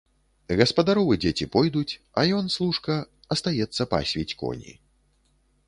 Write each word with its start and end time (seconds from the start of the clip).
Гаспадаровы 0.61 1.17
дзеці 1.25 1.45
пойдуць, 1.57 1.99
а 2.21 2.25
ён, 2.39 2.49
служка, 2.55 2.97
астаецца 3.35 3.89
пасвіць 3.95 4.37
коні. 4.43 4.73